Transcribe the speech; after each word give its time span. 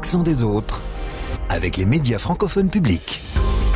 des 0.00 0.42
autres 0.42 0.80
avec 1.50 1.76
les 1.76 1.84
médias 1.84 2.18
francophones 2.18 2.70
publics. 2.70 3.22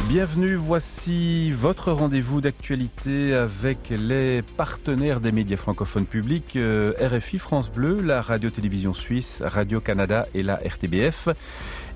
Bienvenue, 0.08 0.54
voici 0.54 1.50
votre 1.50 1.92
rendez-vous 1.92 2.40
d'actualité 2.40 3.34
avec 3.34 3.90
les 3.90 4.40
partenaires 4.40 5.20
des 5.20 5.32
médias 5.32 5.58
francophones 5.58 6.06
publics, 6.06 6.56
euh, 6.56 6.94
RFI 6.98 7.38
France 7.38 7.70
Bleu, 7.70 8.00
la 8.00 8.22
radio-télévision 8.22 8.94
suisse, 8.94 9.42
Radio-Canada 9.44 10.26
et 10.34 10.42
la 10.42 10.54
RTBF. 10.54 11.28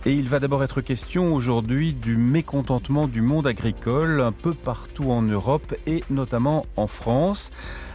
Et 0.06 0.12
il 0.12 0.28
va 0.28 0.38
d'abord 0.38 0.62
être 0.62 0.80
question 0.80 1.34
aujourd'hui 1.34 1.92
du 1.92 2.16
mécontentement 2.16 3.08
du 3.08 3.20
monde 3.20 3.48
agricole 3.48 4.20
un 4.20 4.30
peu 4.30 4.54
partout 4.54 5.10
en 5.10 5.22
Europe 5.22 5.74
et 5.86 6.04
notamment 6.08 6.64
en 6.76 6.86
France, 6.86 7.50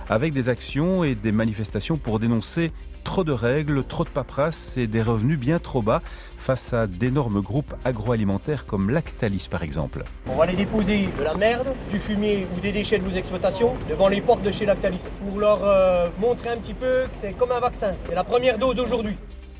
avec 0.09 0.33
des 0.33 0.49
actions 0.49 1.05
et 1.05 1.15
des 1.15 1.31
manifestations 1.31 1.97
pour 1.97 2.19
dénoncer 2.19 2.71
trop 3.05 3.23
de 3.23 3.31
règles, 3.31 3.83
trop 3.85 4.03
de 4.03 4.09
paperasse 4.09 4.77
et 4.77 4.85
des 4.85 5.01
revenus 5.01 5.39
bien 5.39 5.59
trop 5.59 5.81
bas 5.81 6.01
face 6.37 6.73
à 6.73 6.87
d'énormes 6.87 7.41
groupes 7.41 7.73
agroalimentaires 7.85 8.65
comme 8.65 8.89
Lactalis 8.89 9.47
par 9.49 9.63
exemple. 9.63 10.03
On 10.27 10.35
va 10.35 10.43
aller 10.43 10.55
déposer 10.55 11.07
de 11.17 11.23
la 11.23 11.35
merde, 11.35 11.67
du 11.89 11.99
fumier 11.99 12.47
ou 12.55 12.59
des 12.59 12.73
déchets 12.73 12.99
de 12.99 13.03
vos 13.03 13.15
exploitations 13.15 13.75
devant 13.89 14.09
les 14.09 14.19
portes 14.19 14.43
de 14.43 14.51
chez 14.51 14.65
Lactalis 14.65 15.03
pour 15.25 15.39
leur 15.39 15.63
euh, 15.63 16.09
montrer 16.19 16.49
un 16.49 16.57
petit 16.57 16.73
peu 16.73 17.03
que 17.03 17.17
c'est 17.21 17.33
comme 17.33 17.51
un 17.51 17.61
vaccin. 17.61 17.91
C'est 18.09 18.15
la 18.15 18.25
première 18.25 18.57
dose 18.57 18.79
aujourd'hui. 18.79 19.15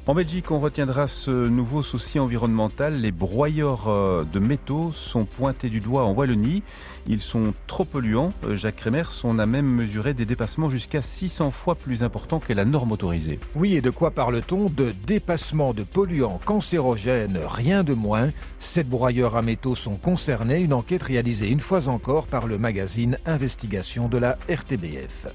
En 0.05 0.13
Belgique, 0.13 0.51
on 0.51 0.59
retiendra 0.59 1.07
ce 1.07 1.31
nouveau 1.31 1.81
souci 1.81 2.19
environnemental. 2.19 2.99
Les 2.99 3.13
broyeurs 3.13 3.87
euh, 3.87 4.25
de 4.25 4.37
métaux 4.37 4.91
sont 4.91 5.23
pointés 5.23 5.69
du 5.69 5.79
doigt 5.79 6.03
en 6.03 6.11
Wallonie. 6.11 6.61
Ils 7.07 7.21
sont 7.21 7.53
trop 7.67 7.85
polluants. 7.85 8.33
Euh, 8.43 8.53
Jacques 8.53 8.75
Kremers, 8.75 9.09
on 9.23 9.39
a 9.39 9.45
même 9.45 9.65
mesuré 9.65 10.13
des 10.13 10.25
dépassements 10.25 10.69
jusqu'à 10.69 11.01
600 11.01 11.51
fois 11.51 11.75
plus 11.75 12.03
importants 12.03 12.41
que 12.41 12.51
la 12.51 12.65
norme 12.65 12.91
autorisée. 12.91 13.39
Oui, 13.55 13.75
et 13.75 13.81
de 13.81 13.91
quoi 13.91 14.11
parle-t-on? 14.11 14.69
De 14.69 14.93
dépassement 15.07 15.73
de 15.73 15.83
polluants 15.83 16.41
cancérogènes, 16.43 17.39
rien 17.47 17.85
de 17.85 17.93
moins. 17.93 18.31
Sept 18.59 18.89
broyeurs 18.89 19.37
à 19.37 19.41
métaux 19.41 19.75
sont 19.75 19.95
concernés. 19.95 20.59
Une 20.59 20.73
enquête 20.73 21.03
réalisée 21.03 21.47
une 21.47 21.61
fois 21.61 21.87
encore 21.87 22.27
par 22.27 22.47
le 22.47 22.57
magazine 22.57 23.17
Investigation 23.25 24.09
de 24.09 24.17
la 24.17 24.37
RTBF. 24.49 25.27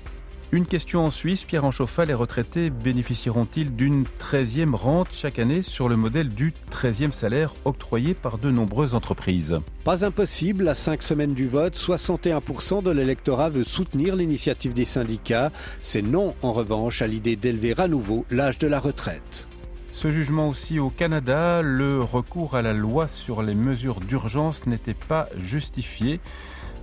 Une 0.51 0.65
question 0.65 1.05
en 1.05 1.11
Suisse, 1.11 1.45
Pierre 1.45 1.67
Enchauffat, 1.67 2.07
les 2.07 2.15
retraités 2.15 2.71
bénéficieront-ils 2.71 3.77
d'une 3.77 4.07
13e 4.19 4.75
rente 4.75 5.09
chaque 5.13 5.39
année 5.39 5.61
sur 5.61 5.91
le 5.91 5.97
modèle 5.97 6.31
du 6.31 6.55
13e 6.73 7.13
salaire 7.13 7.53
octroyé 7.67 8.15
par 8.15 8.39
de 8.39 8.51
nombreuses 8.51 8.95
entreprises? 8.95 9.61
Pas 9.85 10.07
impossible, 10.07 10.67
à 10.69 10.75
cinq 10.75 11.03
semaines 11.03 11.35
du 11.35 11.47
vote, 11.47 11.77
61% 11.77 12.83
de 12.83 12.91
l'électorat 12.91 13.51
veut 13.51 13.63
soutenir 13.63 14.17
l'initiative 14.17 14.73
des 14.73 14.87
syndicats. 14.87 15.53
C'est 15.81 16.01
non, 16.01 16.35
en 16.41 16.53
revanche, 16.53 17.03
à 17.03 17.07
l'idée 17.07 17.37
d'élever 17.37 17.75
à 17.77 17.87
nouveau 17.87 18.25
l'âge 18.31 18.57
de 18.57 18.69
la 18.69 18.81
retraite. 18.81 19.49
Ce 19.91 20.13
jugement 20.13 20.49
aussi 20.49 20.79
au 20.79 20.91
Canada, 20.91 21.63
le 21.63 22.03
recours 22.03 22.55
à 22.55 22.63
la 22.63 22.73
loi 22.73 23.09
sur 23.09 23.43
les 23.43 23.55
mesures 23.55 24.01
d'urgence 24.01 24.67
n'était 24.67 24.95
pas 24.95 25.29
justifié. 25.37 26.21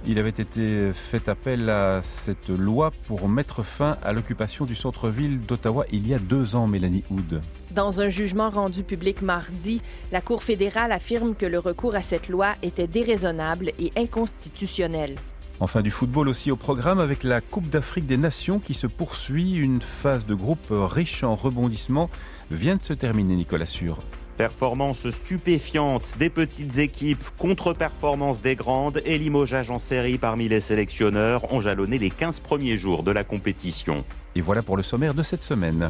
Il 0.07 0.19
avait 0.19 0.29
été 0.29 0.91
fait 0.93 1.29
appel 1.29 1.69
à 1.69 2.01
cette 2.03 2.49
loi 2.49 2.91
pour 3.07 3.27
mettre 3.27 3.63
fin 3.63 3.97
à 4.03 4.11
l'occupation 4.11 4.65
du 4.65 4.75
centre-ville 4.75 5.41
d'Ottawa 5.41 5.85
il 5.91 6.07
y 6.07 6.13
a 6.13 6.19
deux 6.19 6.55
ans, 6.55 6.67
Mélanie 6.67 7.03
Hood. 7.09 7.41
Dans 7.71 8.01
un 8.01 8.09
jugement 8.09 8.49
rendu 8.49 8.83
public 8.83 9.21
mardi, 9.21 9.81
la 10.11 10.21
Cour 10.21 10.43
fédérale 10.43 10.91
affirme 10.91 11.35
que 11.35 11.45
le 11.45 11.59
recours 11.59 11.95
à 11.95 12.01
cette 12.01 12.29
loi 12.29 12.55
était 12.61 12.87
déraisonnable 12.87 13.71
et 13.79 13.91
inconstitutionnel. 13.95 15.15
Enfin 15.61 15.81
du 15.81 15.91
football 15.91 16.27
aussi 16.27 16.51
au 16.51 16.57
programme 16.57 16.99
avec 16.99 17.23
la 17.23 17.39
Coupe 17.39 17.69
d'Afrique 17.69 18.05
des 18.05 18.17
Nations 18.17 18.59
qui 18.59 18.73
se 18.73 18.87
poursuit. 18.87 19.53
Une 19.53 19.81
phase 19.81 20.25
de 20.25 20.35
groupe 20.35 20.67
riche 20.69 21.23
en 21.23 21.35
rebondissements 21.35 22.09
vient 22.51 22.75
de 22.75 22.81
se 22.81 22.93
terminer, 22.93 23.35
Nicolas 23.35 23.65
Sûr. 23.65 23.99
Performance 24.37 25.09
stupéfiante 25.09 26.15
des 26.19 26.29
petites 26.29 26.77
équipes, 26.79 27.23
contre-performance 27.37 28.41
des 28.41 28.57
grandes 28.57 29.01
et 29.05 29.17
limogeage 29.17 29.71
en 29.71 29.77
série 29.77 30.17
parmi 30.17 30.49
les 30.49 30.59
sélectionneurs 30.59 31.53
ont 31.53 31.61
jalonné 31.61 31.97
les 31.97 32.09
15 32.09 32.41
premiers 32.41 32.75
jours 32.75 33.03
de 33.03 33.11
la 33.11 33.23
compétition. 33.23 34.03
Et 34.35 34.41
voilà 34.41 34.61
pour 34.61 34.75
le 34.75 34.83
sommaire 34.83 35.13
de 35.13 35.23
cette 35.23 35.45
semaine. 35.45 35.89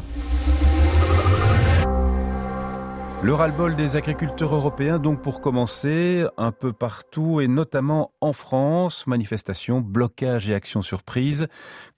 Le 3.26 3.34
ras-le-bol 3.34 3.74
des 3.74 3.96
agriculteurs 3.96 4.54
européens, 4.54 5.00
donc 5.00 5.20
pour 5.20 5.40
commencer, 5.40 6.24
un 6.36 6.52
peu 6.52 6.72
partout 6.72 7.40
et 7.40 7.48
notamment 7.48 8.12
en 8.20 8.32
France, 8.32 9.08
manifestations, 9.08 9.80
blocages 9.80 10.48
et 10.48 10.54
actions 10.54 10.80
surprises, 10.80 11.48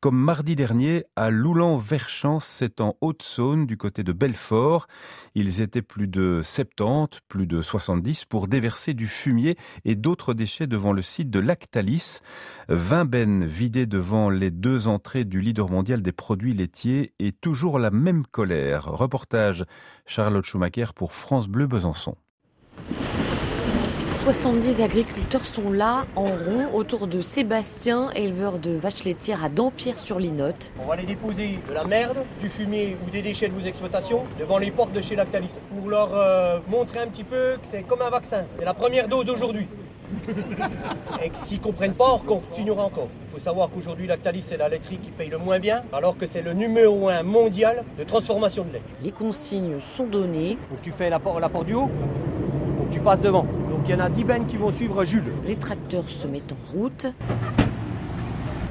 comme 0.01 0.17
mardi 0.17 0.57
dernier 0.57 1.05
à 1.17 1.29
Loulan-Verchamp, 1.29 2.41
c'est 2.41 2.81
en 2.81 2.97
Haute-Saône 3.03 3.67
du 3.67 3.77
côté 3.77 4.05
de 4.05 4.13
Belfort. 4.13 4.87
Ils 5.35 5.61
étaient 5.61 5.83
plus 5.83 6.09
de 6.09 6.41
70, 6.43 7.21
plus 7.29 7.47
de 7.47 7.61
70 7.61 8.25
pour 8.25 8.49
déverser 8.49 8.95
du 8.95 9.07
fumier 9.07 9.59
et 9.85 9.97
d'autres 9.97 10.33
déchets 10.33 10.67
devant 10.67 10.95
le 10.95 11.03
site 11.03 11.29
de 11.29 11.41
Lactalis. 11.41 12.21
20 12.71 13.05
bennes 13.05 13.45
vidées 13.45 13.87
devant 13.87 14.31
les 14.31 14.51
deux 14.51 14.89
entrées 14.89 15.25
du 15.25 15.43
leader 15.43 15.69
mondial 15.69 16.01
des 16.01 16.13
produits 16.13 16.55
laitiers 16.55 17.13
et 17.19 17.33
toujours 17.33 17.79
la 17.79 17.91
même 17.91 18.25
colère. 18.25 18.85
Reportage 18.87 19.67
Charlotte 20.07 20.45
Schumacher 20.45 20.87
pour 20.95 21.13
France 21.19 21.49
Bleu 21.49 21.67
Besançon. 21.67 22.15
70 24.15 24.83
agriculteurs 24.83 25.47
sont 25.47 25.71
là, 25.71 26.05
en 26.15 26.25
rond, 26.25 26.69
autour 26.75 27.07
de 27.07 27.23
Sébastien, 27.23 28.11
éleveur 28.11 28.59
de 28.59 28.73
vaches 28.73 29.05
laitières 29.05 29.43
à 29.43 29.49
Dampierre-sur-Linotte. 29.49 30.73
On 30.83 30.87
va 30.87 30.95
aller 30.95 31.07
déposer 31.07 31.59
de 31.67 31.73
la 31.73 31.85
merde, 31.85 32.19
du 32.41 32.49
fumier 32.49 32.97
ou 33.07 33.11
des 33.11 33.23
déchets 33.23 33.49
de 33.49 33.55
vos 33.55 33.67
exploitations 33.67 34.25
devant 34.39 34.59
les 34.59 34.71
portes 34.71 34.93
de 34.93 35.01
chez 35.01 35.17
Lactalis 35.17 35.55
pour 35.75 35.89
leur 35.89 36.11
euh, 36.15 36.59
montrer 36.69 37.01
un 37.01 37.07
petit 37.07 37.25
peu 37.25 37.55
que 37.63 37.69
c'est 37.71 37.83
comme 37.83 38.03
un 38.03 38.11
vaccin. 38.11 38.45
C'est 38.59 38.65
la 38.65 38.75
première 38.75 39.09
dose 39.09 39.31
aujourd'hui. 39.31 39.67
Et 41.23 41.31
que 41.31 41.37
s'ils 41.37 41.61
comprennent 41.61 41.95
pas, 41.95 42.13
on 42.13 42.19
continuera 42.19 42.85
encore. 42.85 43.09
Il 43.29 43.35
faut 43.35 43.39
savoir 43.39 43.69
qu'aujourd'hui, 43.71 44.07
Lactalis, 44.07 44.43
c'est 44.43 44.57
la 44.57 44.69
laiterie 44.69 44.99
qui 44.99 45.11
paye 45.11 45.29
le 45.29 45.39
moins 45.39 45.59
bien, 45.59 45.83
alors 45.93 46.17
que 46.17 46.27
c'est 46.27 46.43
le 46.43 46.53
numéro 46.53 47.09
un 47.09 47.23
mondial 47.23 47.85
de 47.99 48.05
transformation 48.05 48.65
de 48.65 48.75
lait. 48.75 48.83
Les 49.03 49.13
consignes 49.13 49.81
sont 49.97 50.07
données. 50.07 50.59
Donc 50.71 50.83
tu 50.83 50.93
fais 50.93 51.11
la 51.11 51.19
porte, 51.19 51.41
la 51.41 51.49
porte 51.49 51.67
du 51.67 51.75
haut, 51.75 51.91
donc 52.79 52.91
tu 52.91 53.01
passes 53.01 53.21
devant. 53.21 53.43
Donc 53.71 53.81
il 53.87 53.91
y 53.91 53.95
en 53.95 54.01
a 54.01 54.09
10 54.09 54.25
bennes 54.25 54.47
qui 54.47 54.57
vont 54.57 54.71
suivre 54.71 55.05
Jules. 55.05 55.33
Les 55.47 55.57
tracteurs 55.57 56.09
se 56.09 56.27
mettent 56.27 56.53
en 56.53 56.77
route 56.77 57.07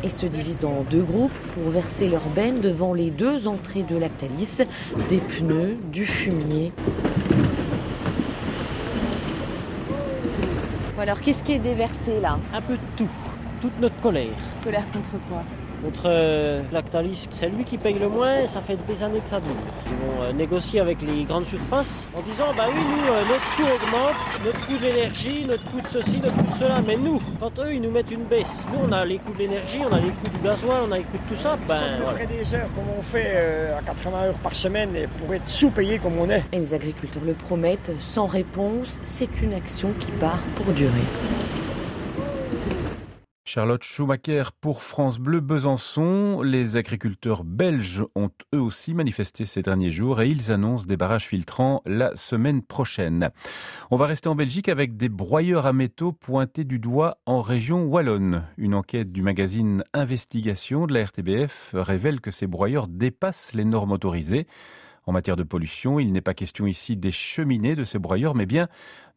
et 0.03 0.09
se 0.09 0.25
divisent 0.25 0.65
en 0.65 0.83
deux 0.89 1.01
groupes 1.01 1.31
pour 1.53 1.69
verser 1.69 2.09
leurs 2.09 2.29
bennes 2.29 2.59
devant 2.61 2.93
les 2.93 3.11
deux 3.11 3.47
entrées 3.47 3.83
de 3.83 3.97
Lactalis, 3.97 4.59
des 5.09 5.17
pneus, 5.17 5.77
du 5.91 6.05
fumier. 6.05 6.71
Alors 10.99 11.21
qu'est-ce 11.21 11.43
qui 11.43 11.53
est 11.53 11.59
déversé 11.59 12.19
là? 12.19 12.39
Un 12.53 12.61
peu 12.61 12.73
de 12.73 12.79
tout, 12.97 13.09
toute 13.61 13.79
notre 13.79 13.99
colère. 14.01 14.29
Colère 14.63 14.85
contre 14.91 15.11
quoi? 15.29 15.43
Contre 15.83 16.03
euh, 16.05 16.61
Lactalis. 16.71 17.27
C'est 17.31 17.49
lui 17.49 17.63
qui 17.63 17.77
paye 17.77 17.97
le 17.99 18.09
moins 18.09 18.39
et 18.43 18.47
ça 18.47 18.61
fait 18.61 18.77
des 18.87 19.03
années 19.03 19.19
que 19.19 19.27
ça 19.29 19.39
dure. 19.39 19.51
Ils 19.85 19.91
vont 19.93 20.23
euh, 20.23 20.33
négocier 20.33 20.79
avec 20.79 21.01
les 21.01 21.23
grandes 21.23 21.45
surfaces 21.45 22.09
en 22.15 22.21
disant 22.21 22.45
bah 22.55 22.65
oui, 22.69 22.79
nous, 22.81 23.13
euh, 23.13 23.21
notre 23.29 23.55
coût 23.55 23.63
augmente, 23.63 24.15
notre 24.45 24.65
coût 24.65 24.77
d'énergie, 24.77 25.45
notre 25.47 25.63
coût 25.71 25.81
de 25.81 25.87
ceci, 25.87 26.19
notre 26.21 26.35
coût 26.37 26.51
de 26.53 26.57
cela. 26.57 26.81
Mais 26.85 26.97
nous, 26.97 27.19
quand 27.39 27.51
eux, 27.59 27.73
ils 27.73 27.81
nous 27.81 27.91
mettent 27.91 28.11
une 28.11 28.23
baisse, 28.23 28.65
nous, 28.73 28.87
on 28.87 28.91
a 28.91 29.05
les 29.05 29.17
coûts 29.17 29.33
de 29.33 29.39
l'énergie, 29.39 29.79
on 29.89 29.93
a 29.93 29.99
les 29.99 30.09
coûts 30.09 30.29
du 30.33 30.39
gasoil, 30.43 30.83
on 30.87 30.91
a 30.91 30.97
les 30.97 31.03
coûts 31.03 31.17
de 31.29 31.35
tout 31.35 31.41
ça. 31.41 31.57
Ben, 31.67 31.75
Si 31.75 31.83
on 31.83 32.03
voilà. 32.03 32.19
ferait 32.19 32.27
des 32.37 32.53
heures 32.55 32.69
comme 32.73 32.85
on 32.97 33.01
fait 33.01 33.31
euh, 33.35 33.77
à 33.77 33.81
80 33.81 34.23
heures 34.23 34.33
par 34.35 34.55
semaine 34.55 34.95
et 34.95 35.07
pour 35.07 35.33
être 35.33 35.47
sous-payé 35.47 35.99
comme 35.99 36.17
on 36.19 36.29
est. 36.29 36.43
Et 36.51 36.59
les 36.59 36.73
agriculteurs 36.73 37.23
le 37.25 37.33
promettent, 37.33 37.91
sans 37.99 38.25
réponse, 38.27 38.99
c'est 39.03 39.41
une 39.41 39.53
action 39.53 39.89
qui 39.99 40.11
part 40.11 40.39
pour 40.55 40.73
durer. 40.73 40.91
Charlotte 43.47 43.83
Schumacher 43.83 44.43
pour 44.59 44.83
France 44.83 45.19
Bleu 45.19 45.39
Besançon. 45.39 46.41
Les 46.41 46.75
agriculteurs 46.75 47.45
belges 47.45 48.03
ont 48.13 48.29
eux 48.53 48.59
aussi 48.59 48.93
manifesté 48.93 49.45
ces 49.45 49.61
derniers 49.61 49.89
jours 49.89 50.19
et 50.19 50.27
ils 50.27 50.51
annoncent 50.51 50.85
des 50.85 50.97
barrages 50.97 51.27
filtrants 51.27 51.81
la 51.85 52.13
semaine 52.17 52.61
prochaine. 52.61 53.29
On 53.89 53.95
va 53.95 54.05
rester 54.05 54.27
en 54.27 54.35
Belgique 54.35 54.67
avec 54.67 54.97
des 54.97 55.07
broyeurs 55.07 55.65
à 55.65 55.71
métaux 55.71 56.11
pointés 56.11 56.65
du 56.65 56.77
doigt 56.77 57.19
en 57.25 57.39
région 57.39 57.85
wallonne. 57.85 58.43
Une 58.57 58.75
enquête 58.75 59.13
du 59.13 59.21
magazine 59.21 59.81
Investigation 59.93 60.85
de 60.85 60.93
la 60.93 61.05
RTBF 61.05 61.73
révèle 61.73 62.19
que 62.19 62.31
ces 62.31 62.47
broyeurs 62.47 62.89
dépassent 62.89 63.53
les 63.53 63.63
normes 63.63 63.93
autorisées. 63.93 64.45
En 65.05 65.13
matière 65.13 65.37
de 65.37 65.43
pollution, 65.43 66.01
il 66.01 66.11
n'est 66.11 66.19
pas 66.19 66.33
question 66.33 66.67
ici 66.67 66.97
des 66.97 67.11
cheminées 67.11 67.77
de 67.77 67.85
ces 67.85 67.97
broyeurs, 67.97 68.35
mais 68.35 68.45
bien 68.45 68.67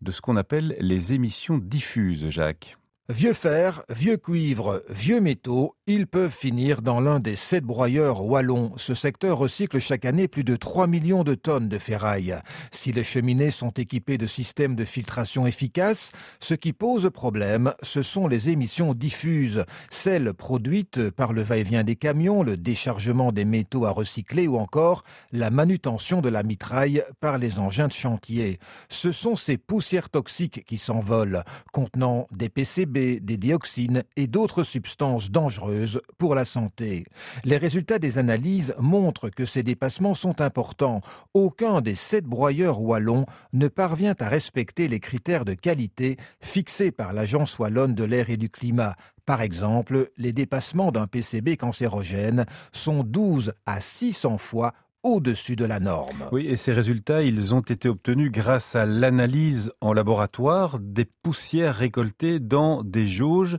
de 0.02 0.12
ce 0.12 0.20
qu'on 0.20 0.36
appelle 0.36 0.76
les 0.78 1.14
émissions 1.14 1.58
diffuses, 1.58 2.28
Jacques. 2.28 2.76
Vieux 3.10 3.32
fer, 3.32 3.82
vieux 3.90 4.18
cuivre, 4.18 4.84
vieux 4.88 5.20
métaux, 5.20 5.74
ils 5.88 6.06
peuvent 6.06 6.30
finir 6.30 6.80
dans 6.80 7.00
l'un 7.00 7.18
des 7.18 7.34
sept 7.34 7.64
broyeurs 7.64 8.24
wallons. 8.24 8.70
Ce 8.76 8.94
secteur 8.94 9.36
recycle 9.38 9.80
chaque 9.80 10.04
année 10.04 10.28
plus 10.28 10.44
de 10.44 10.54
3 10.54 10.86
millions 10.86 11.24
de 11.24 11.34
tonnes 11.34 11.68
de 11.68 11.76
ferraille. 11.76 12.36
Si 12.70 12.92
les 12.92 13.02
cheminées 13.02 13.50
sont 13.50 13.72
équipées 13.72 14.16
de 14.16 14.26
systèmes 14.26 14.76
de 14.76 14.84
filtration 14.84 15.44
efficaces, 15.44 16.12
ce 16.38 16.54
qui 16.54 16.72
pose 16.72 17.10
problème, 17.12 17.74
ce 17.82 18.00
sont 18.00 18.28
les 18.28 18.50
émissions 18.50 18.94
diffuses, 18.94 19.64
celles 19.90 20.32
produites 20.32 21.10
par 21.10 21.32
le 21.32 21.42
va-et-vient 21.42 21.82
des 21.82 21.96
camions, 21.96 22.44
le 22.44 22.56
déchargement 22.56 23.32
des 23.32 23.44
métaux 23.44 23.86
à 23.86 23.90
recycler 23.90 24.46
ou 24.46 24.56
encore 24.56 25.02
la 25.32 25.50
manutention 25.50 26.20
de 26.20 26.28
la 26.28 26.44
mitraille 26.44 27.02
par 27.18 27.38
les 27.38 27.58
engins 27.58 27.88
de 27.88 27.92
chantier. 27.92 28.60
Ce 28.88 29.10
sont 29.10 29.34
ces 29.34 29.56
poussières 29.56 30.10
toxiques 30.10 30.64
qui 30.64 30.78
s'envolent, 30.78 31.42
contenant 31.72 32.28
des 32.30 32.48
PCB, 32.48 32.99
des 33.20 33.36
dioxines 33.36 34.04
et 34.16 34.26
d'autres 34.26 34.62
substances 34.62 35.30
dangereuses 35.30 36.00
pour 36.18 36.34
la 36.34 36.44
santé. 36.44 37.04
Les 37.44 37.56
résultats 37.56 37.98
des 37.98 38.18
analyses 38.18 38.74
montrent 38.78 39.28
que 39.28 39.44
ces 39.44 39.62
dépassements 39.62 40.14
sont 40.14 40.40
importants. 40.40 41.00
Aucun 41.34 41.80
des 41.80 41.94
sept 41.94 42.24
broyeurs 42.24 42.80
wallons 42.80 43.26
ne 43.52 43.68
parvient 43.68 44.14
à 44.18 44.28
respecter 44.28 44.88
les 44.88 45.00
critères 45.00 45.44
de 45.44 45.54
qualité 45.54 46.16
fixés 46.40 46.90
par 46.90 47.12
l'Agence 47.12 47.58
wallonne 47.58 47.94
de 47.94 48.04
l'air 48.04 48.30
et 48.30 48.36
du 48.36 48.50
climat. 48.50 48.96
Par 49.26 49.42
exemple, 49.42 50.10
les 50.16 50.32
dépassements 50.32 50.90
d'un 50.90 51.06
PCB 51.06 51.56
cancérogène 51.56 52.46
sont 52.72 53.04
12 53.04 53.52
à 53.66 53.80
600 53.80 54.38
fois 54.38 54.72
au-dessus 55.02 55.56
de 55.56 55.64
la 55.64 55.80
norme. 55.80 56.26
Oui, 56.32 56.46
et 56.46 56.56
ces 56.56 56.72
résultats, 56.72 57.22
ils 57.22 57.54
ont 57.54 57.60
été 57.60 57.88
obtenus 57.88 58.30
grâce 58.30 58.76
à 58.76 58.86
l'analyse 58.86 59.72
en 59.80 59.92
laboratoire 59.92 60.78
des 60.78 61.04
poussières 61.04 61.74
récoltées 61.74 62.38
dans 62.40 62.82
des 62.82 63.06
jauges 63.06 63.58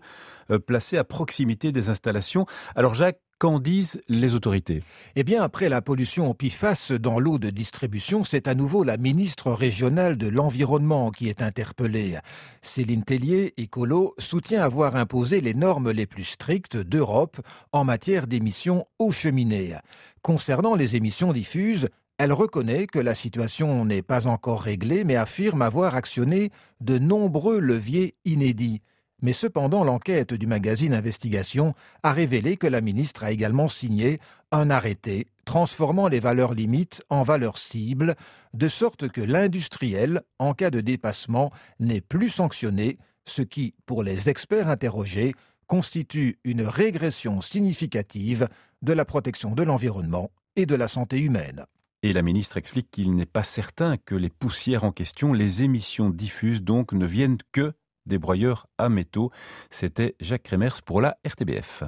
euh, 0.52 0.60
placées 0.60 0.98
à 0.98 1.04
proximité 1.04 1.72
des 1.72 1.90
installations. 1.90 2.46
Alors 2.76 2.94
Jacques, 2.94 3.22
Qu'en 3.42 3.58
disent 3.58 4.00
les 4.08 4.36
autorités 4.36 4.84
Eh 5.16 5.24
bien, 5.24 5.42
après 5.42 5.68
la 5.68 5.82
pollution 5.82 6.30
au 6.30 6.36
PFAS 6.36 6.92
dans 7.00 7.20
l'eau 7.20 7.40
de 7.40 7.50
distribution, 7.50 8.24
c'est 8.24 8.48
à 8.48 8.54
nouveau 8.54 8.84
la 8.84 8.98
ministre 8.98 9.52
régionale 9.52 10.16
de 10.16 10.28
l'Environnement 10.28 11.10
qui 11.10 11.28
est 11.28 11.42
interpellée. 11.42 12.20
Céline 12.62 13.04
Tellier, 13.04 13.56
écolo, 13.58 14.14
soutient 14.20 14.62
avoir 14.62 14.96
imposé 14.96 15.42
les 15.42 15.56
normes 15.56 15.90
les 15.90 16.06
plus 16.06 16.24
strictes 16.24 16.78
d'Europe 16.78 17.42
en 17.72 17.84
matière 17.84 18.28
d'émissions 18.28 18.86
aux 19.00 19.12
cheminées. 19.12 19.76
Concernant 20.22 20.76
les 20.76 20.96
émissions 20.96 21.34
diffuses, 21.34 21.90
elle 22.20 22.34
reconnaît 22.34 22.86
que 22.86 23.00
la 23.00 23.16
situation 23.16 23.86
n'est 23.86 24.04
pas 24.04 24.28
encore 24.28 24.62
réglée, 24.62 25.04
mais 25.04 25.16
affirme 25.16 25.64
avoir 25.64 25.96
actionné 25.96 26.52
de 26.80 27.00
nombreux 27.00 27.60
leviers 27.60 28.14
inédits. 28.24 28.84
Mais 29.22 29.34
cependant, 29.34 29.84
l'enquête 29.84 30.34
du 30.34 30.48
magazine 30.48 30.94
Investigation 30.94 31.74
a 32.04 32.12
révélé 32.12 32.58
que 32.58 32.68
la 32.68 32.82
ministre 32.82 33.24
a 33.24 33.32
également 33.32 33.68
signé 33.68 34.20
un 34.52 34.70
arrêté 34.70 35.28
transformant 35.46 36.08
les 36.08 36.20
valeurs 36.20 36.54
limites 36.54 37.04
en 37.10 37.24
valeurs 37.24 37.58
cibles, 37.58 38.16
de 38.54 38.68
sorte 38.68 39.10
que 39.10 39.22
l'industriel, 39.22 40.22
en 40.40 40.54
cas 40.54 40.70
de 40.70 40.82
dépassement, 40.82 41.52
n'est 41.80 42.02
plus 42.02 42.30
sanctionné, 42.30 42.98
ce 43.26 43.42
qui, 43.42 43.76
pour 43.86 44.04
les 44.04 44.30
experts 44.30 44.70
interrogés, 44.70 45.34
constitue 45.68 46.40
une 46.44 46.64
régression 46.64 47.42
significative 47.42 48.48
de 48.82 48.94
la 48.94 49.06
protection 49.06 49.52
de 49.52 49.64
l'environnement 49.64 50.32
et 50.56 50.66
de 50.66 50.76
la 50.76 50.88
santé 50.88 51.20
humaine. 51.20 51.66
Et 52.04 52.14
la 52.14 52.24
ministre 52.24 52.58
explique 52.58 52.90
qu'il 52.90 53.14
n'est 53.14 53.28
pas 53.28 53.44
certain 53.44 53.96
que 53.98 54.16
les 54.16 54.30
poussières 54.30 54.84
en 54.84 54.92
question, 54.92 55.34
les 55.34 55.64
émissions 55.64 56.10
diffuses 56.10 56.64
donc, 56.64 56.94
ne 56.94 57.06
viennent 57.06 57.38
que 57.52 57.74
des 58.06 58.18
broyeurs 58.18 58.68
à 58.78 58.90
métaux. 58.90 59.32
C'était 59.70 60.16
Jacques 60.20 60.44
Kremers 60.44 60.82
pour 60.86 61.02
la 61.02 61.18
RTBF. 61.26 61.84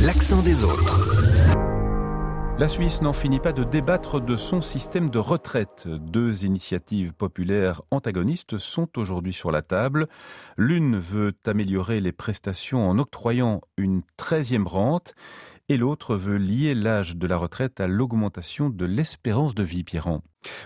L'accent 0.00 0.42
des 0.42 0.64
autres. 0.64 1.44
La 2.56 2.68
Suisse 2.68 3.02
n'en 3.02 3.12
finit 3.12 3.40
pas 3.40 3.52
de 3.52 3.64
débattre 3.64 4.20
de 4.20 4.36
son 4.36 4.60
système 4.60 5.10
de 5.10 5.18
retraite. 5.18 5.88
Deux 5.88 6.44
initiatives 6.44 7.12
populaires 7.12 7.82
antagonistes 7.90 8.58
sont 8.58 8.96
aujourd'hui 8.96 9.32
sur 9.32 9.50
la 9.50 9.60
table. 9.60 10.06
L'une 10.56 10.96
veut 10.96 11.32
améliorer 11.46 12.00
les 12.00 12.12
prestations 12.12 12.88
en 12.88 12.98
octroyant 12.98 13.60
une 13.76 14.02
treizième 14.16 14.68
rente 14.68 15.14
et 15.68 15.76
l'autre 15.76 16.14
veut 16.14 16.36
lier 16.36 16.76
l'âge 16.76 17.16
de 17.16 17.26
la 17.26 17.36
retraite 17.36 17.80
à 17.80 17.88
l'augmentation 17.88 18.70
de 18.70 18.84
l'espérance 18.84 19.56
de 19.56 19.64
vie, 19.64 19.82
Pierrand. 19.82 20.22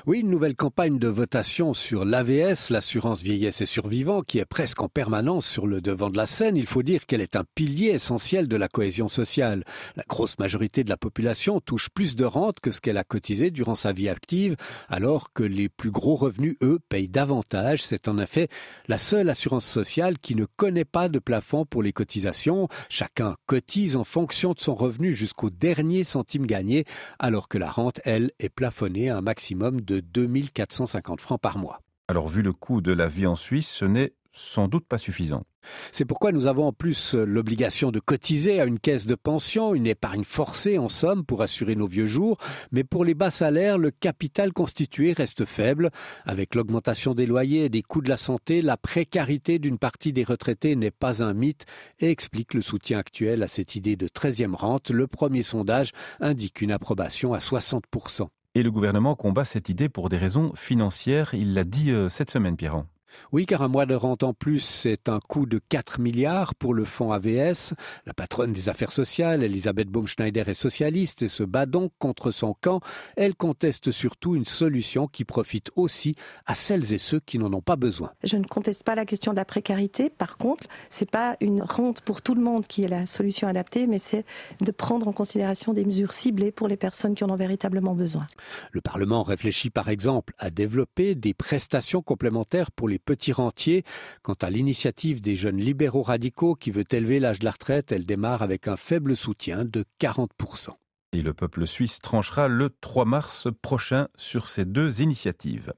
Oui, 0.07 0.21
une 0.21 0.31
nouvelle 0.31 0.55
campagne 0.55 0.99
de 0.99 1.09
votation 1.09 1.75
sur 1.75 2.05
l'AVS, 2.05 2.71
l'assurance 2.71 3.23
vieillesse 3.23 3.61
et 3.61 3.67
survivant, 3.67 4.23
qui 4.23 4.39
est 4.39 4.45
presque 4.45 4.83
en 4.83 4.89
permanence 4.89 5.47
sur 5.47 5.67
le 5.67 5.81
devant 5.81 6.11
de 6.11 6.17
la 6.17 6.27
scène. 6.27 6.57
Il 6.57 6.67
faut 6.67 6.83
dire 6.83 7.07
qu'elle 7.07 7.21
est 7.21 7.37
un 7.37 7.45
pilier 7.55 7.89
essentiel 7.89 8.49
de 8.49 8.57
la 8.57 8.69
cohésion 8.69 9.09
sociale. 9.09 9.65
La 9.97 10.05
grosse 10.09 10.39
majorité 10.39 10.85
de 10.85 10.91
la 10.91 10.97
population 10.97 11.61
touche 11.61 11.89
plus 11.91 12.17
de 12.17 12.25
rente 12.25 12.61
que 12.61 12.71
ce 12.71 12.81
qu'elle 12.81 12.97
a 12.97 13.05
cotisé 13.05 13.51
durant 13.51 13.75
sa 13.75 13.93
vie 13.93 14.09
active, 14.09 14.57
alors 14.89 15.33
que 15.33 15.43
les 15.43 15.69
plus 15.69 15.91
gros 15.91 16.17
revenus, 16.17 16.57
eux, 16.63 16.79
payent 16.89 17.09
davantage. 17.09 17.83
C'est 17.83 18.09
en 18.09 18.19
effet 18.19 18.49
la 18.87 18.99
seule 18.99 19.31
assurance 19.31 19.67
sociale 19.67 20.19
qui 20.19 20.35
ne 20.35 20.47
connaît 20.57 20.85
pas 20.85 21.09
de 21.09 21.19
plafond 21.19 21.65
pour 21.65 21.83
les 21.83 21.93
cotisations. 21.93 22.69
Chacun 22.89 23.37
cotise 23.47 23.97
en 23.97 24.05
fonction 24.05 24.53
de 24.53 24.61
son 24.61 24.75
revenu 24.75 25.13
jusqu'au 25.13 25.51
dernier 25.51 26.05
centime 26.05 26.47
gagné, 26.47 26.85
alors 27.19 27.49
que 27.49 27.59
la 27.59 27.71
rente, 27.71 28.01
elle, 28.05 28.31
est 28.39 28.49
plafonnée 28.49 29.11
à 29.11 29.19
un 29.19 29.21
maximum 29.21 29.68
de 29.71 30.01
2450 30.01 31.21
francs 31.21 31.41
par 31.41 31.59
mois. 31.59 31.81
Alors 32.09 32.29
vu 32.29 32.43
le 32.43 32.53
coût 32.53 32.81
de 32.81 32.93
la 32.93 33.07
vie 33.07 33.27
en 33.27 33.35
Suisse, 33.35 33.69
ce 33.69 33.85
n'est 33.85 34.15
sans 34.31 34.69
doute 34.69 34.87
pas 34.87 34.99
suffisant. 34.99 35.45
C'est 35.93 36.05
pourquoi 36.05 36.33
nous 36.33 36.47
avons 36.47 36.69
en 36.69 36.73
plus 36.73 37.15
l'obligation 37.15 37.91
de 37.91 38.01
cotiser 38.01 38.61
à 38.61 38.65
une 38.65 38.79
caisse 38.79 39.07
de 39.07 39.15
pension, 39.15 39.75
une 39.75 39.87
épargne 39.87 40.25
forcée 40.25 40.79
en 40.79 40.89
somme 40.89 41.25
pour 41.25 41.43
assurer 41.43 41.75
nos 41.75 41.87
vieux 41.87 42.07
jours, 42.07 42.39
mais 42.71 42.85
pour 42.85 43.05
les 43.05 43.15
bas 43.15 43.31
salaires, 43.31 43.79
le 43.79 43.91
capital 43.91 44.53
constitué 44.53 45.13
reste 45.13 45.45
faible. 45.45 45.91
Avec 46.25 46.55
l'augmentation 46.55 47.15
des 47.15 47.27
loyers 47.27 47.65
et 47.65 47.69
des 47.69 47.83
coûts 47.83 48.01
de 48.01 48.09
la 48.09 48.17
santé, 48.17 48.63
la 48.63 48.77
précarité 48.77 49.59
d'une 49.59 49.79
partie 49.79 50.13
des 50.13 50.25
retraités 50.25 50.77
n'est 50.77 50.91
pas 50.91 51.23
un 51.23 51.35
mythe 51.35 51.67
et 51.99 52.11
explique 52.11 52.55
le 52.55 52.63
soutien 52.63 52.99
actuel 52.99 53.43
à 53.43 53.49
cette 53.49 53.75
idée 53.75 53.97
de 53.97 54.09
13e 54.09 54.55
rente. 54.55 54.91
Le 54.91 55.07
premier 55.07 55.43
sondage 55.43 55.93
indique 56.21 56.61
une 56.61 56.73
approbation 56.73 57.35
à 57.35 57.39
60%. 57.39 58.29
Et 58.59 58.65
le 58.65 58.73
gouvernement 58.73 59.15
combat 59.15 59.45
cette 59.45 59.69
idée 59.69 59.89
pour 59.89 60.09
des 60.09 60.17
raisons 60.17 60.51
financières, 60.57 61.33
il 61.33 61.55
l'a 61.55 61.63
dit 61.63 61.93
euh, 61.93 62.09
cette 62.09 62.29
semaine, 62.29 62.57
Pierrand. 62.57 62.87
Oui, 63.33 63.47
car 63.47 63.63
un 63.63 63.69
mois 63.69 63.87
de 63.87 63.95
rente 63.95 64.23
en 64.23 64.35
plus, 64.35 64.61
c'est 64.61 65.09
un 65.09 65.21
coût 65.21 65.47
de 65.47 65.61
4 65.69 66.01
milliards 66.01 66.55
pour 66.55 66.75
le 66.75 66.85
fonds 66.85 67.13
AVS. 67.13 67.75
La 68.07 68.15
patronne 68.15 68.53
des 68.53 68.69
affaires 68.69 68.93
sociales, 68.93 69.43
Elisabeth 69.43 69.89
Baumschneider, 69.89 70.45
est 70.47 70.55
socialiste 70.55 71.23
et 71.23 71.29
se 71.29 71.43
bat 71.43 71.67
donc 71.67 71.93
contre 71.99 72.31
son 72.31 72.55
camp. 72.61 72.81
Elle 73.17 73.35
conteste 73.35 73.91
surtout 73.91 74.35
une 74.35 74.45
solution 74.45 75.07
qui 75.07 75.25
profite 75.25 75.71
aussi 75.77 76.15
à 76.47 76.55
celles 76.55 76.93
et 76.93 76.99
ceux 76.99 77.21
qui 77.21 77.39
n'en 77.39 77.53
ont 77.53 77.61
pas 77.61 77.77
besoin. 77.77 78.13
Je 78.25 78.37
ne 78.37 78.45
conteste 78.45 78.85
pas 78.85 78.95
la 78.95 79.05
question 79.05 79.33
de 79.33 79.37
la 79.37 79.45
précarité. 79.45 80.11
Par 80.11 80.37
contre, 80.37 80.65
c'est 80.91 81.11
pas 81.11 81.37
une 81.41 81.63
rente 81.63 82.01
pour 82.01 82.23
tout 82.23 82.35
le 82.35 82.43
monde 82.43 82.67
qui 82.67 82.83
est 82.83 82.89
la 82.89 83.07
solution 83.07 83.49
adaptée, 83.49 83.87
mais 83.87 83.99
c'est 83.99 84.25
de 84.61 84.71
prendre 84.71 85.09
en 85.09 85.13
considération 85.13 85.73
des 85.73 85.85
mesures 85.85 86.13
ciblées 86.13 86.53
pour 86.53 86.69
les 86.69 86.77
personnes 86.77 87.15
qui 87.15 87.25
en 87.25 87.31
ont 87.31 87.37
véritablement 87.37 87.95
besoin. 87.95 88.27
Le 88.73 88.81
Parlement 88.81 89.23
réfléchit 89.23 89.71
par 89.71 89.89
exemple 89.89 90.35
à 90.39 90.51
développer 90.51 91.15
des 91.15 91.35
prestations 91.35 92.03
complémentaires 92.03 92.71
pour 92.71 92.89
les 92.89 92.98
petits 92.99 93.33
rentiers. 93.33 93.85
Quant 94.23 94.37
à 94.43 94.51
l'initiative 94.51 95.21
des 95.21 95.37
jeunes 95.37 95.59
libéraux 95.59 96.03
radicaux 96.03 96.55
qui 96.55 96.71
veut 96.71 96.85
élever 96.91 97.21
l'âge 97.21 97.39
de 97.39 97.45
la 97.45 97.53
retraite, 97.53 97.93
elle 97.93 98.05
démarre 98.05 98.43
avec 98.43 98.69
un 98.69 98.77
faible 98.77 99.17
soutien 99.17 99.65
de 99.65 99.85
40%. 100.01 100.71
Et 101.15 101.23
le 101.23 101.33
peuple 101.33 101.67
suisse 101.67 102.01
tranchera 102.01 102.49
le 102.49 102.69
3 102.83 103.07
mars 103.07 103.49
prochain 103.63 104.09
sur 104.17 104.47
ces 104.47 104.67
deux 104.67 105.01
initiatives. 105.01 105.73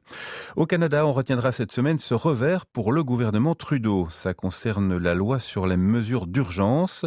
Au 0.57 0.67
Canada, 0.67 1.07
on 1.07 1.13
retiendra 1.13 1.53
cette 1.53 1.71
semaine 1.71 1.99
ce 1.99 2.15
revers 2.15 2.67
pour 2.67 2.91
le 2.91 3.05
gouvernement 3.05 3.55
Trudeau. 3.55 4.09
Ça 4.11 4.35
concerne 4.35 4.97
la 4.97 5.15
loi 5.15 5.39
sur 5.39 5.69
les 5.69 5.77
mesures 5.77 6.27
d'urgence. 6.27 7.07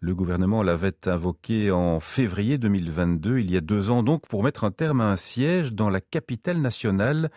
Le 0.00 0.14
gouvernement 0.14 0.62
l'avait 0.62 1.08
invoqué 1.08 1.72
en 1.72 1.98
février 1.98 2.56
2022, 2.56 3.40
il 3.40 3.50
y 3.50 3.56
a 3.56 3.60
deux 3.60 3.90
ans 3.90 4.04
donc, 4.04 4.28
pour 4.28 4.44
mettre 4.44 4.62
un 4.62 4.70
terme 4.70 5.00
à 5.00 5.10
un 5.10 5.16
siège 5.16 5.72
dans 5.72 5.90
la 5.90 6.00
capitale 6.00 6.60
nationale. 6.60 7.30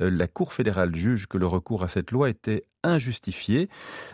Euh, 0.00 0.08
la 0.08 0.26
Cour 0.26 0.54
fédérale 0.54 0.94
juge 0.94 1.26
que 1.26 1.36
le 1.36 1.46
recours 1.46 1.84
à 1.84 1.88
cette 1.88 2.12
loi 2.12 2.30
était 2.30 2.64
injustifié. 2.82 3.68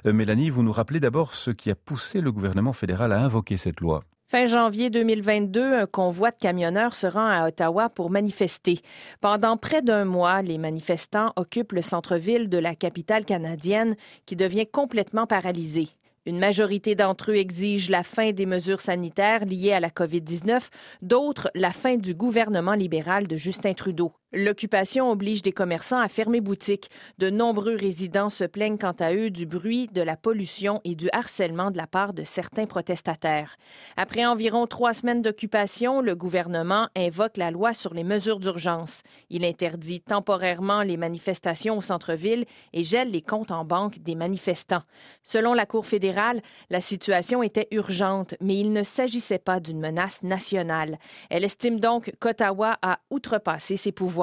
Euh, 0.04 0.12
Mélanie, 0.12 0.50
vous 0.50 0.64
nous 0.64 0.72
rappelez 0.72 0.98
d'abord 0.98 1.32
ce 1.32 1.52
qui 1.52 1.70
a 1.70 1.76
poussé 1.76 2.20
le 2.20 2.32
gouvernement 2.32 2.72
fédéral 2.72 3.12
à 3.12 3.22
invoquer 3.22 3.56
cette 3.56 3.80
loi. 3.80 4.02
Fin 4.26 4.46
janvier 4.46 4.90
2022, 4.90 5.74
un 5.74 5.86
convoi 5.86 6.32
de 6.32 6.36
camionneurs 6.40 6.96
se 6.96 7.06
rend 7.06 7.28
à 7.28 7.46
Ottawa 7.46 7.88
pour 7.88 8.10
manifester. 8.10 8.80
Pendant 9.20 9.56
près 9.56 9.82
d'un 9.82 10.06
mois, 10.06 10.42
les 10.42 10.58
manifestants 10.58 11.32
occupent 11.36 11.72
le 11.72 11.82
centre-ville 11.82 12.48
de 12.48 12.58
la 12.58 12.74
capitale 12.74 13.24
canadienne 13.24 13.94
qui 14.26 14.34
devient 14.34 14.66
complètement 14.66 15.26
paralysé. 15.28 15.90
Une 16.24 16.38
majorité 16.38 16.94
d'entre 16.94 17.32
eux 17.32 17.36
exigent 17.36 17.90
la 17.90 18.04
fin 18.04 18.30
des 18.30 18.46
mesures 18.46 18.80
sanitaires 18.80 19.44
liées 19.44 19.72
à 19.72 19.80
la 19.80 19.90
COVID-19, 19.90 20.68
d'autres 21.02 21.50
la 21.54 21.72
fin 21.72 21.96
du 21.96 22.14
gouvernement 22.14 22.74
libéral 22.74 23.26
de 23.26 23.34
Justin 23.34 23.74
Trudeau. 23.74 24.12
L'occupation 24.34 25.10
oblige 25.10 25.42
des 25.42 25.52
commerçants 25.52 26.00
à 26.00 26.08
fermer 26.08 26.40
boutique. 26.40 26.88
De 27.18 27.28
nombreux 27.28 27.76
résidents 27.76 28.30
se 28.30 28.44
plaignent 28.44 28.78
quant 28.78 28.94
à 28.98 29.12
eux 29.12 29.28
du 29.28 29.44
bruit, 29.44 29.88
de 29.92 30.00
la 30.00 30.16
pollution 30.16 30.80
et 30.84 30.94
du 30.94 31.10
harcèlement 31.12 31.70
de 31.70 31.76
la 31.76 31.86
part 31.86 32.14
de 32.14 32.24
certains 32.24 32.64
protestataires. 32.64 33.56
Après 33.98 34.24
environ 34.24 34.66
trois 34.66 34.94
semaines 34.94 35.20
d'occupation, 35.20 36.00
le 36.00 36.14
gouvernement 36.14 36.88
invoque 36.96 37.36
la 37.36 37.50
loi 37.50 37.74
sur 37.74 37.92
les 37.92 38.04
mesures 38.04 38.40
d'urgence. 38.40 39.02
Il 39.28 39.44
interdit 39.44 40.00
temporairement 40.00 40.80
les 40.80 40.96
manifestations 40.96 41.76
au 41.76 41.82
centre-ville 41.82 42.46
et 42.72 42.84
gèle 42.84 43.10
les 43.10 43.20
comptes 43.20 43.50
en 43.50 43.66
banque 43.66 43.98
des 43.98 44.14
manifestants. 44.14 44.84
Selon 45.22 45.52
la 45.52 45.66
Cour 45.66 45.84
fédérale, 45.84 46.40
la 46.70 46.80
situation 46.80 47.42
était 47.42 47.68
urgente, 47.70 48.34
mais 48.40 48.56
il 48.56 48.72
ne 48.72 48.82
s'agissait 48.82 49.38
pas 49.38 49.60
d'une 49.60 49.78
menace 49.78 50.22
nationale. 50.22 50.98
Elle 51.28 51.44
estime 51.44 51.80
donc 51.80 52.12
qu'Ottawa 52.18 52.78
a 52.80 52.98
outrepassé 53.10 53.76
ses 53.76 53.92
pouvoirs. 53.92 54.21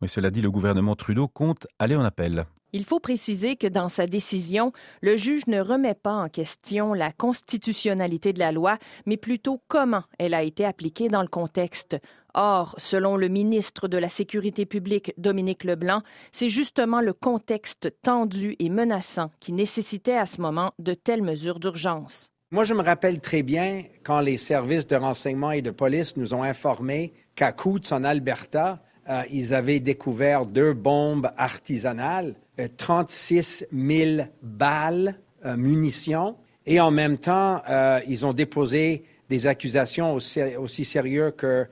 Mais 0.00 0.08
cela 0.08 0.30
dit, 0.30 0.42
le 0.42 0.50
gouvernement 0.50 0.96
Trudeau 0.96 1.28
compte 1.28 1.66
aller 1.78 1.96
en 1.96 2.04
appel. 2.04 2.44
Il 2.74 2.86
faut 2.86 3.00
préciser 3.00 3.56
que 3.56 3.66
dans 3.66 3.90
sa 3.90 4.06
décision, 4.06 4.72
le 5.02 5.18
juge 5.18 5.46
ne 5.46 5.60
remet 5.60 5.94
pas 5.94 6.14
en 6.14 6.30
question 6.30 6.94
la 6.94 7.12
constitutionnalité 7.12 8.32
de 8.32 8.38
la 8.38 8.50
loi, 8.50 8.78
mais 9.04 9.18
plutôt 9.18 9.60
comment 9.68 10.04
elle 10.18 10.32
a 10.32 10.42
été 10.42 10.64
appliquée 10.64 11.10
dans 11.10 11.20
le 11.20 11.28
contexte. 11.28 11.98
Or, 12.32 12.74
selon 12.78 13.18
le 13.18 13.28
ministre 13.28 13.88
de 13.88 13.98
la 13.98 14.08
Sécurité 14.08 14.64
publique, 14.64 15.12
Dominique 15.18 15.64
Leblanc, 15.64 16.00
c'est 16.32 16.48
justement 16.48 17.02
le 17.02 17.12
contexte 17.12 17.92
tendu 18.02 18.56
et 18.58 18.70
menaçant 18.70 19.30
qui 19.38 19.52
nécessitait 19.52 20.16
à 20.16 20.24
ce 20.24 20.40
moment 20.40 20.72
de 20.78 20.94
telles 20.94 21.22
mesures 21.22 21.60
d'urgence. 21.60 22.30
Moi, 22.52 22.64
je 22.64 22.72
me 22.72 22.82
rappelle 22.82 23.20
très 23.20 23.42
bien 23.42 23.84
quand 24.02 24.20
les 24.20 24.38
services 24.38 24.86
de 24.86 24.96
renseignement 24.96 25.52
et 25.52 25.62
de 25.62 25.70
police 25.70 26.16
nous 26.16 26.32
ont 26.32 26.42
informés 26.42 27.12
qu'à 27.34 27.52
Coutts, 27.52 27.92
en 27.92 28.02
Alberta, 28.02 28.82
euh, 29.08 29.22
ils 29.30 29.52
avaient 29.54 29.80
découvert 29.80 30.46
deux 30.46 30.72
bombes 30.72 31.30
artisanales, 31.36 32.34
36 32.76 33.66
euh, 33.72 34.16
000 34.16 34.28
balles, 34.42 35.16
euh, 35.44 35.56
munitions, 35.56 36.36
et 36.66 36.80
en 36.80 36.92
même 36.92 37.18
temps, 37.18 37.60
ils 38.06 38.24
ont 38.24 38.32
déposé 38.32 39.02
des 39.28 39.48
accusations 39.48 40.14
aussi, 40.14 40.84
sérieuses 40.84 41.32
que 41.36 41.66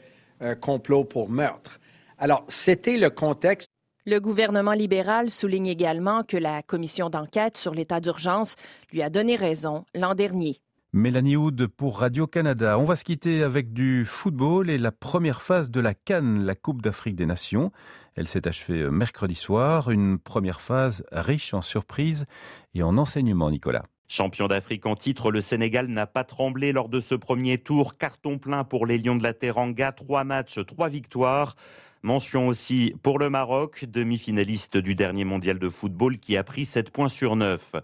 complot 0.60 1.04
pour 1.04 1.28
meurtre. 1.28 1.78
Alors, 2.18 2.44
c'était 2.48 2.96
le 2.96 3.08
contexte. 3.08 3.68
Le 4.04 4.18
gouvernement 4.18 4.72
libéral 4.72 5.30
souligne 5.30 5.68
également 5.68 6.24
que 6.24 6.36
la 6.36 6.62
commission 6.62 7.08
d'enquête 7.08 7.56
sur 7.56 7.72
l'état 7.72 8.00
d'urgence 8.00 8.56
lui 8.92 9.00
a 9.00 9.10
donné 9.10 9.36
raison 9.36 9.84
l'an 9.94 10.16
dernier. 10.16 10.60
Mélanie 10.92 11.36
Houd 11.36 11.68
pour 11.68 12.00
Radio-Canada. 12.00 12.76
On 12.76 12.82
va 12.82 12.96
se 12.96 13.04
quitter 13.04 13.44
avec 13.44 13.72
du 13.72 14.04
football 14.04 14.68
et 14.70 14.76
la 14.76 14.90
première 14.90 15.40
phase 15.40 15.70
de 15.70 15.80
la 15.80 15.94
Cannes, 15.94 16.44
la 16.44 16.56
Coupe 16.56 16.82
d'Afrique 16.82 17.14
des 17.14 17.26
Nations. 17.26 17.70
Elle 18.16 18.26
s'est 18.26 18.48
achevée 18.48 18.80
euh, 18.80 18.90
mercredi 18.90 19.36
soir. 19.36 19.92
Une 19.92 20.18
première 20.18 20.60
phase 20.60 21.04
riche 21.12 21.54
en 21.54 21.60
surprises 21.60 22.26
et 22.74 22.82
en 22.82 22.98
enseignements, 22.98 23.52
Nicolas. 23.52 23.84
Champion 24.08 24.48
d'Afrique 24.48 24.84
en 24.84 24.96
titre, 24.96 25.30
le 25.30 25.40
Sénégal 25.40 25.86
n'a 25.86 26.08
pas 26.08 26.24
tremblé 26.24 26.72
lors 26.72 26.88
de 26.88 26.98
ce 26.98 27.14
premier 27.14 27.58
tour. 27.58 27.96
Carton 27.96 28.38
plein 28.38 28.64
pour 28.64 28.84
les 28.84 28.98
Lions 28.98 29.14
de 29.14 29.22
la 29.22 29.32
Teranga. 29.32 29.92
Trois 29.92 30.24
matchs, 30.24 30.58
trois 30.66 30.88
victoires. 30.88 31.54
Mention 32.02 32.48
aussi 32.48 32.94
pour 33.04 33.20
le 33.20 33.30
Maroc, 33.30 33.84
demi-finaliste 33.86 34.76
du 34.76 34.96
dernier 34.96 35.24
mondial 35.24 35.60
de 35.60 35.68
football 35.68 36.18
qui 36.18 36.36
a 36.36 36.42
pris 36.42 36.64
7 36.64 36.90
points 36.90 37.08
sur 37.08 37.36
9. 37.36 37.76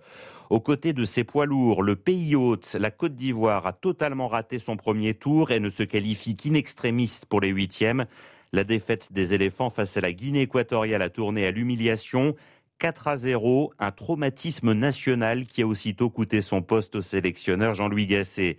Aux 0.49 0.61
côtés 0.61 0.93
de 0.93 1.05
ses 1.05 1.25
poids 1.25 1.45
lourds, 1.45 1.83
le 1.83 1.97
pays 1.97 2.37
hôte, 2.37 2.77
la 2.79 2.93
Côte 2.93 3.17
d'Ivoire, 3.17 3.67
a 3.67 3.73
totalement 3.73 4.29
raté 4.29 4.61
son 4.61 4.77
premier 4.77 5.15
tour 5.15 5.51
et 5.51 5.59
ne 5.59 5.71
se 5.71 5.83
qualifie 5.83 6.37
qu'in 6.37 6.55
extremis 6.55 7.13
pour 7.29 7.41
les 7.41 7.49
huitièmes. 7.49 8.07
La 8.53 8.63
défaite 8.63 9.13
des 9.13 9.35
éléphants 9.35 9.71
face 9.71 9.97
à 9.97 10.01
la 10.01 10.13
Guinée 10.13 10.43
équatoriale 10.43 11.03
a 11.03 11.11
tourné 11.11 11.47
à 11.47 11.51
l'humiliation. 11.51 12.37
4 12.79 13.09
à 13.09 13.17
0, 13.17 13.73
un 13.81 13.91
traumatisme 13.91 14.73
national 14.73 15.47
qui 15.47 15.63
a 15.63 15.67
aussitôt 15.67 16.11
coûté 16.11 16.43
son 16.43 16.63
poste 16.63 16.95
au 16.95 17.03
sélectionneur 17.03 17.75
Jean-Louis 17.75 18.07
Gasset. 18.07 18.59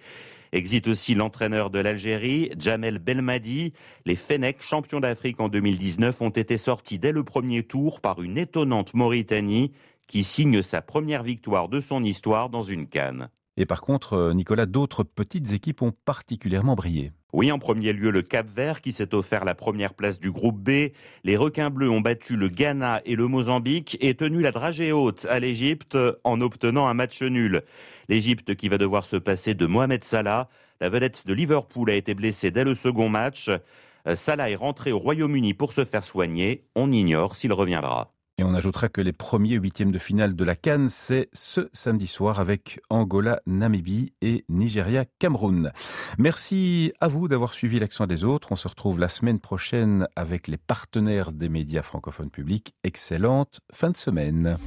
Exit 0.51 0.87
aussi 0.87 1.15
l'entraîneur 1.15 1.69
de 1.69 1.79
l'Algérie, 1.79 2.49
Jamel 2.57 2.99
Belmadi. 2.99 3.73
Les 4.05 4.15
Fennecs, 4.15 4.61
champions 4.61 4.99
d'Afrique 4.99 5.39
en 5.39 5.47
2019, 5.47 6.21
ont 6.21 6.29
été 6.29 6.57
sortis 6.57 6.99
dès 6.99 7.11
le 7.13 7.23
premier 7.23 7.63
tour 7.63 8.01
par 8.01 8.21
une 8.21 8.37
étonnante 8.37 8.93
Mauritanie 8.93 9.71
qui 10.07 10.23
signe 10.23 10.61
sa 10.61 10.81
première 10.81 11.23
victoire 11.23 11.69
de 11.69 11.81
son 11.81 12.03
histoire 12.03 12.49
dans 12.49 12.63
une 12.63 12.87
canne. 12.87 13.29
Et 13.57 13.65
par 13.65 13.81
contre, 13.81 14.13
euh, 14.13 14.33
Nicolas, 14.33 14.67
d'autres 14.67 15.03
petites 15.03 15.51
équipes 15.51 15.81
ont 15.81 15.93
particulièrement 16.05 16.75
brillé. 16.75 17.11
Oui, 17.33 17.51
en 17.51 17.59
premier 17.59 17.91
lieu, 17.91 18.11
le 18.11 18.21
Cap 18.21 18.47
Vert 18.47 18.81
qui 18.81 18.93
s'est 18.93 19.13
offert 19.13 19.45
la 19.45 19.55
première 19.55 19.95
place 19.95 20.19
du 20.19 20.31
groupe 20.31 20.59
B. 20.59 20.91
Les 21.23 21.35
requins 21.35 21.71
bleus 21.71 21.89
ont 21.89 21.99
battu 21.99 22.37
le 22.37 22.49
Ghana 22.49 23.01
et 23.03 23.15
le 23.15 23.27
Mozambique 23.27 23.97
et 23.99 24.15
tenu 24.15 24.41
la 24.41 24.51
dragée 24.51 24.91
haute 24.91 25.25
à 25.29 25.39
l'Égypte 25.39 25.97
en 26.23 26.39
obtenant 26.39 26.87
un 26.87 26.93
match 26.93 27.21
nul. 27.21 27.63
L'Égypte 28.09 28.55
qui 28.55 28.69
va 28.69 28.77
devoir 28.77 29.05
se 29.05 29.17
passer 29.17 29.55
de 29.55 29.65
Mohamed 29.65 30.03
Salah. 30.03 30.49
La 30.79 30.89
vedette 30.89 31.25
de 31.25 31.33
Liverpool 31.33 31.89
a 31.89 31.95
été 31.95 32.13
blessée 32.13 32.51
dès 32.51 32.63
le 32.63 32.75
second 32.75 33.09
match. 33.09 33.49
Euh, 33.49 34.15
Salah 34.15 34.51
est 34.51 34.55
rentré 34.55 34.91
au 34.91 34.99
Royaume-Uni 34.99 35.53
pour 35.55 35.73
se 35.73 35.83
faire 35.83 36.03
soigner. 36.03 36.63
On 36.75 36.91
ignore 36.91 37.35
s'il 37.35 37.51
reviendra. 37.51 38.13
Et 38.39 38.43
on 38.43 38.53
ajoutera 38.53 38.87
que 38.87 39.01
les 39.01 39.13
premiers 39.13 39.55
huitièmes 39.55 39.91
de 39.91 39.97
finale 39.97 40.35
de 40.35 40.43
la 40.43 40.55
Cannes, 40.55 40.89
c'est 40.89 41.27
ce 41.33 41.69
samedi 41.73 42.05
soir 42.05 42.39
avec 42.39 42.79
Angola, 42.91 43.41
Namibie 43.47 44.13
et 44.21 44.45
Nigeria-Cameroun. 44.47 45.71
Merci 46.19 46.93
à 47.01 47.07
vous 47.07 47.27
d'avoir 47.27 47.53
suivi 47.53 47.79
l'accent 47.79 48.05
des 48.05 48.23
autres. 48.23 48.51
On 48.51 48.55
se 48.55 48.67
retrouve 48.67 48.99
la 48.99 49.09
semaine 49.09 49.39
prochaine 49.39 50.07
avec 50.15 50.47
les 50.47 50.57
partenaires 50.57 51.31
des 51.31 51.49
médias 51.49 51.81
francophones 51.81 52.29
publics. 52.29 52.75
Excellente 52.83 53.59
fin 53.73 53.89
de 53.89 53.97
semaine. 53.97 54.57